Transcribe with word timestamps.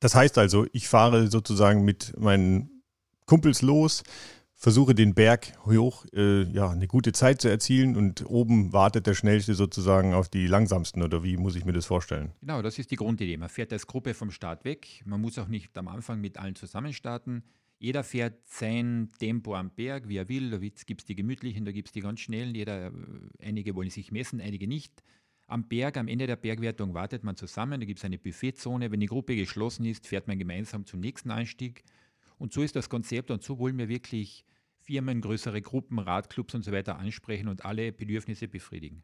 Das 0.00 0.14
heißt 0.14 0.38
also, 0.38 0.66
ich 0.72 0.88
fahre 0.88 1.28
sozusagen 1.28 1.84
mit 1.84 2.14
meinen 2.18 2.82
Kumpels 3.26 3.62
los, 3.62 4.02
versuche 4.54 4.94
den 4.94 5.14
Berg 5.14 5.52
hoch, 5.66 6.04
äh, 6.12 6.42
ja, 6.42 6.70
eine 6.70 6.88
gute 6.88 7.12
Zeit 7.12 7.40
zu 7.40 7.48
erzielen 7.48 7.96
und 7.96 8.24
oben 8.26 8.72
wartet 8.72 9.06
der 9.06 9.14
Schnellste 9.14 9.54
sozusagen 9.54 10.14
auf 10.14 10.28
die 10.28 10.46
langsamsten 10.46 11.02
oder 11.02 11.22
wie 11.22 11.36
muss 11.36 11.54
ich 11.54 11.64
mir 11.64 11.72
das 11.72 11.86
vorstellen? 11.86 12.32
Genau, 12.40 12.60
das 12.62 12.78
ist 12.78 12.90
die 12.90 12.96
Grundidee. 12.96 13.36
Man 13.36 13.48
fährt 13.48 13.72
als 13.72 13.86
Gruppe 13.86 14.14
vom 14.14 14.30
Start 14.30 14.64
weg. 14.64 15.02
Man 15.04 15.20
muss 15.20 15.38
auch 15.38 15.48
nicht 15.48 15.76
am 15.78 15.88
Anfang 15.88 16.20
mit 16.20 16.38
allen 16.38 16.56
zusammen 16.56 16.92
starten. 16.92 17.44
Jeder 17.78 18.02
fährt 18.02 18.44
sein 18.44 19.08
Tempo 19.20 19.54
am 19.54 19.70
Berg, 19.70 20.08
wie 20.08 20.16
er 20.16 20.28
will. 20.28 20.50
Da 20.50 20.58
gibt 20.58 21.00
es 21.00 21.04
die 21.04 21.14
gemütlichen, 21.14 21.64
da 21.64 21.70
gibt 21.70 21.88
es 21.88 21.92
die 21.92 22.00
ganz 22.00 22.18
schnellen. 22.18 22.54
Jeder, 22.54 22.86
äh, 22.86 22.90
einige 23.40 23.76
wollen 23.76 23.90
sich 23.90 24.10
messen, 24.10 24.40
einige 24.40 24.66
nicht. 24.66 25.04
Am 25.50 25.66
Berg, 25.66 25.96
am 25.96 26.08
Ende 26.08 26.26
der 26.26 26.36
Bergwertung 26.36 26.92
wartet 26.92 27.24
man 27.24 27.34
zusammen. 27.34 27.80
Da 27.80 27.86
gibt 27.86 27.98
es 27.98 28.04
eine 28.04 28.18
Buffetzone. 28.18 28.92
Wenn 28.92 29.00
die 29.00 29.06
Gruppe 29.06 29.34
geschlossen 29.34 29.86
ist, 29.86 30.06
fährt 30.06 30.28
man 30.28 30.38
gemeinsam 30.38 30.84
zum 30.84 31.00
nächsten 31.00 31.30
Anstieg. 31.30 31.84
Und 32.36 32.52
so 32.52 32.60
ist 32.62 32.76
das 32.76 32.90
Konzept 32.90 33.30
und 33.30 33.42
so 33.42 33.58
wollen 33.58 33.78
wir 33.78 33.88
wirklich 33.88 34.44
Firmen, 34.76 35.22
größere 35.22 35.62
Gruppen, 35.62 35.98
Radclubs 35.98 36.54
und 36.54 36.64
so 36.64 36.70
weiter 36.70 36.98
ansprechen 36.98 37.48
und 37.48 37.64
alle 37.64 37.92
Bedürfnisse 37.92 38.46
befriedigen. 38.46 39.02